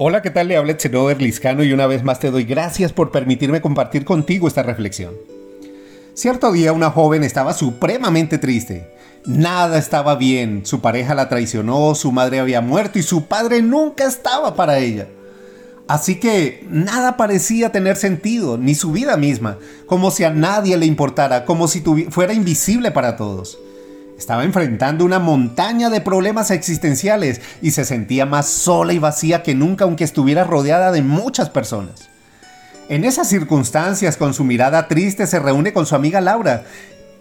[0.00, 0.46] Hola, ¿qué tal?
[0.46, 4.46] Le habla Chenover Liscano y una vez más te doy gracias por permitirme compartir contigo
[4.46, 5.12] esta reflexión.
[6.14, 8.94] Cierto día una joven estaba supremamente triste.
[9.26, 14.06] Nada estaba bien, su pareja la traicionó, su madre había muerto y su padre nunca
[14.06, 15.08] estaba para ella.
[15.88, 20.86] Así que nada parecía tener sentido, ni su vida misma, como si a nadie le
[20.86, 23.58] importara, como si fuera invisible para todos.
[24.18, 29.54] Estaba enfrentando una montaña de problemas existenciales y se sentía más sola y vacía que
[29.54, 32.10] nunca aunque estuviera rodeada de muchas personas.
[32.88, 36.64] En esas circunstancias, con su mirada triste, se reúne con su amiga Laura.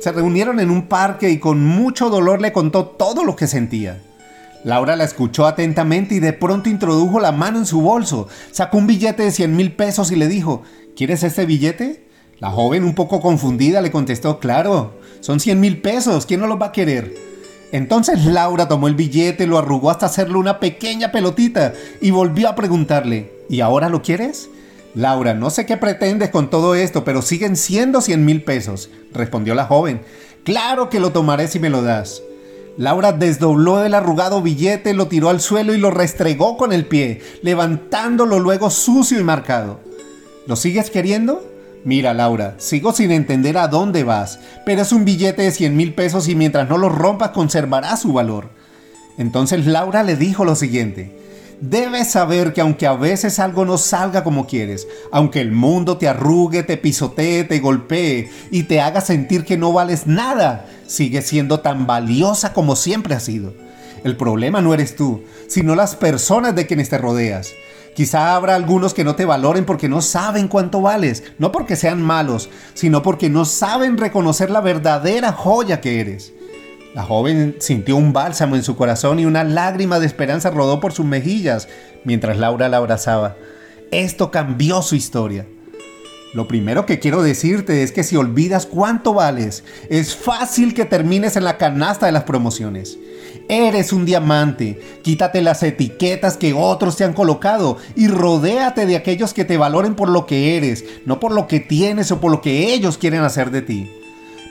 [0.00, 3.98] Se reunieron en un parque y con mucho dolor le contó todo lo que sentía.
[4.62, 8.86] Laura la escuchó atentamente y de pronto introdujo la mano en su bolso, sacó un
[8.86, 10.62] billete de 100 mil pesos y le dijo,
[10.94, 12.11] ¿quieres este billete?
[12.42, 16.60] La joven, un poco confundida, le contestó, claro, son 100 mil pesos, ¿quién no los
[16.60, 17.14] va a querer?
[17.70, 22.56] Entonces Laura tomó el billete, lo arrugó hasta hacerle una pequeña pelotita y volvió a
[22.56, 24.50] preguntarle, ¿y ahora lo quieres?
[24.96, 29.54] Laura, no sé qué pretendes con todo esto, pero siguen siendo 100 mil pesos, respondió
[29.54, 30.00] la joven.
[30.42, 32.24] Claro que lo tomaré si me lo das.
[32.76, 37.20] Laura desdobló el arrugado billete, lo tiró al suelo y lo restregó con el pie,
[37.42, 39.78] levantándolo luego sucio y marcado.
[40.48, 41.51] ¿Lo sigues queriendo?
[41.84, 45.94] Mira, Laura, sigo sin entender a dónde vas, pero es un billete de 100 mil
[45.94, 48.50] pesos y mientras no lo rompas conservará su valor.
[49.18, 51.18] Entonces Laura le dijo lo siguiente.
[51.60, 56.08] Debes saber que aunque a veces algo no salga como quieres, aunque el mundo te
[56.08, 61.60] arrugue, te pisotee, te golpee y te haga sentir que no vales nada, sigues siendo
[61.60, 63.54] tan valiosa como siempre has sido.
[64.04, 67.52] El problema no eres tú, sino las personas de quienes te rodeas.
[67.94, 72.00] Quizá habrá algunos que no te valoren porque no saben cuánto vales, no porque sean
[72.02, 76.32] malos, sino porque no saben reconocer la verdadera joya que eres.
[76.94, 80.92] La joven sintió un bálsamo en su corazón y una lágrima de esperanza rodó por
[80.92, 81.68] sus mejillas
[82.04, 83.36] mientras Laura la abrazaba.
[83.90, 85.46] Esto cambió su historia.
[86.32, 91.36] Lo primero que quiero decirte es que si olvidas cuánto vales, es fácil que termines
[91.36, 92.98] en la canasta de las promociones.
[93.50, 99.34] Eres un diamante, quítate las etiquetas que otros te han colocado y rodéate de aquellos
[99.34, 102.40] que te valoren por lo que eres, no por lo que tienes o por lo
[102.40, 103.90] que ellos quieren hacer de ti.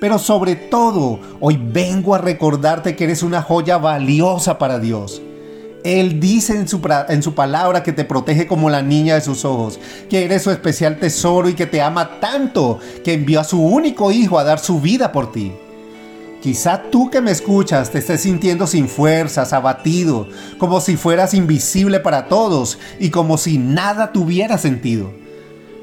[0.00, 5.22] Pero sobre todo, hoy vengo a recordarte que eres una joya valiosa para Dios.
[5.84, 9.44] Él dice en su, en su, palabra que te protege como la niña de sus
[9.44, 9.78] ojos,
[10.10, 14.10] que eres su especial tesoro y que te ama tanto que envió a su único
[14.10, 15.52] hijo a dar su vida por ti.
[16.42, 20.28] Quizá tú que me escuchas te estés sintiendo sin fuerzas, abatido,
[20.58, 25.12] como si fueras invisible para todos y como si nada tuviera sentido.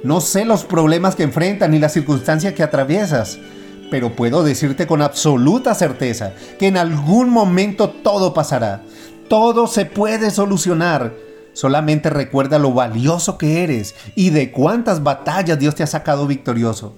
[0.03, 3.39] No sé los problemas que enfrentas ni las circunstancias que atraviesas,
[3.91, 8.83] pero puedo decirte con absoluta certeza que en algún momento todo pasará
[9.28, 11.13] todo se puede solucionar.
[11.53, 16.96] Solamente recuerda lo valioso que eres y de cuántas batallas Dios te ha sacado victorioso.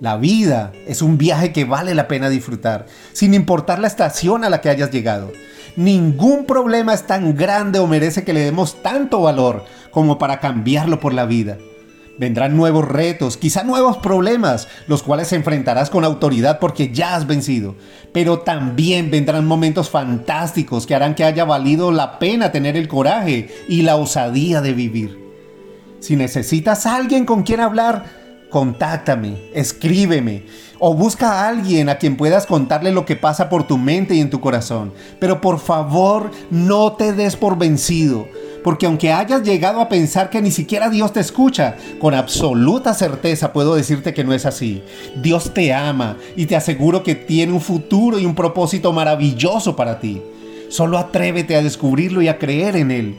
[0.00, 2.84] La vida es un viaje que vale la pena disfrutar,
[3.14, 5.32] sin importar la estación a la que hayas llegado.
[5.76, 11.00] Ningún problema es tan grande o merece que le demos tanto valor como para cambiarlo
[11.00, 11.56] por la vida.
[12.18, 17.74] Vendrán nuevos retos, quizá nuevos problemas, los cuales enfrentarás con autoridad porque ya has vencido.
[18.12, 23.54] Pero también vendrán momentos fantásticos que harán que haya valido la pena tener el coraje
[23.68, 25.26] y la osadía de vivir.
[26.00, 28.04] Si necesitas a alguien con quien hablar,
[28.50, 30.44] contáctame, escríbeme
[30.78, 34.20] o busca a alguien a quien puedas contarle lo que pasa por tu mente y
[34.20, 34.92] en tu corazón.
[35.20, 38.26] Pero por favor, no te des por vencido
[38.66, 43.52] porque aunque hayas llegado a pensar que ni siquiera Dios te escucha, con absoluta certeza
[43.52, 44.82] puedo decirte que no es así.
[45.22, 50.00] Dios te ama y te aseguro que tiene un futuro y un propósito maravilloso para
[50.00, 50.20] ti.
[50.68, 53.14] Solo atrévete a descubrirlo y a creer en Él.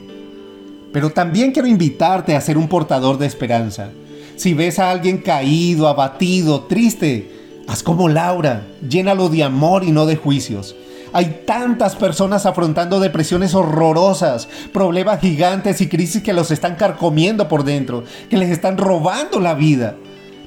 [0.92, 3.92] Pero también quiero invitarte a ser un portador de esperanza.
[4.36, 7.32] Si ves a alguien caído, abatido, triste,
[7.70, 10.76] haz como Laura, llénalo de amor y no de juicios.
[11.14, 17.64] Hay tantas personas afrontando depresiones horrorosas, problemas gigantes y crisis que los están carcomiendo por
[17.64, 19.96] dentro, que les están robando la vida.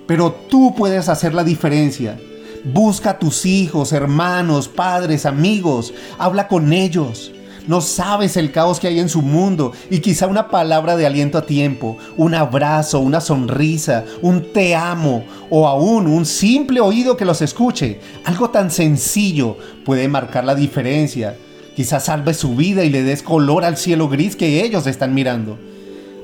[0.07, 2.19] Pero tú puedes hacer la diferencia.
[2.65, 7.33] Busca a tus hijos, hermanos, padres, amigos, habla con ellos.
[7.71, 11.39] No sabes el caos que hay en su mundo y quizá una palabra de aliento
[11.39, 17.25] a tiempo, un abrazo, una sonrisa, un te amo o aún un simple oído que
[17.25, 18.01] los escuche.
[18.25, 21.37] Algo tan sencillo puede marcar la diferencia.
[21.77, 25.57] Quizás salve su vida y le des color al cielo gris que ellos están mirando.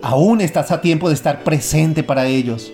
[0.02, 2.72] Aún estás a tiempo de estar presente para ellos.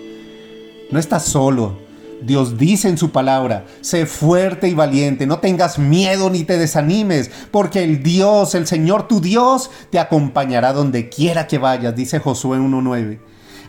[0.89, 1.77] No estás solo.
[2.25, 7.29] Dios dice en su palabra, sé fuerte y valiente, no tengas miedo ni te desanimes,
[7.51, 12.59] porque el Dios, el Señor tu Dios, te acompañará donde quiera que vayas, dice Josué
[12.59, 13.19] 1.9.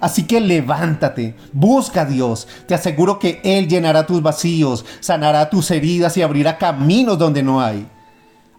[0.00, 2.46] Así que levántate, busca a Dios.
[2.66, 7.60] Te aseguro que Él llenará tus vacíos, sanará tus heridas y abrirá caminos donde no
[7.60, 7.88] hay.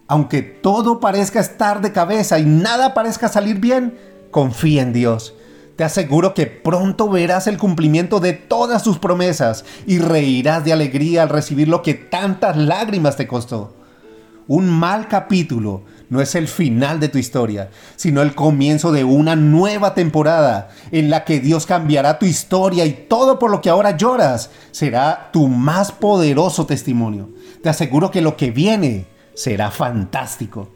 [0.08, 3.96] Aunque todo parezca estar de cabeza y nada parezca salir bien,
[4.30, 5.34] confía en Dios.
[5.76, 11.22] Te aseguro que pronto verás el cumplimiento de todas sus promesas y reirás de alegría
[11.22, 13.76] al recibir lo que tantas lágrimas te costó.
[14.48, 19.36] Un mal capítulo no es el final de tu historia, sino el comienzo de una
[19.36, 23.96] nueva temporada en la que Dios cambiará tu historia y todo por lo que ahora
[23.96, 27.28] lloras será tu más poderoso testimonio.
[27.62, 30.70] Te aseguro que lo que viene será fantástico.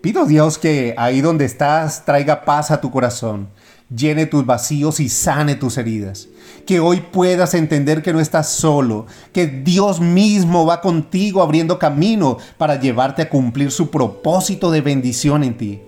[0.00, 3.50] Pido a Dios que ahí donde estás traiga paz a tu corazón,
[3.94, 6.28] llene tus vacíos y sane tus heridas.
[6.66, 9.04] Que hoy puedas entender que no estás solo,
[9.34, 15.44] que Dios mismo va contigo abriendo camino para llevarte a cumplir su propósito de bendición
[15.44, 15.82] en ti.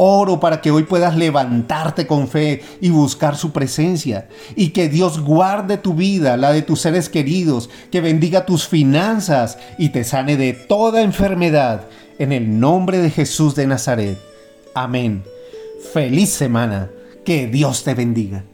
[0.00, 4.28] Oro para que hoy puedas levantarte con fe y buscar su presencia.
[4.54, 9.58] Y que Dios guarde tu vida, la de tus seres queridos, que bendiga tus finanzas
[9.76, 11.88] y te sane de toda enfermedad.
[12.20, 14.18] En el nombre de Jesús de Nazaret.
[14.72, 15.24] Amén.
[15.92, 16.90] Feliz semana.
[17.24, 18.44] Que Dios te bendiga.